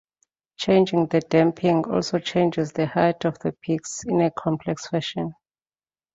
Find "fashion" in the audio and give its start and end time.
4.87-5.35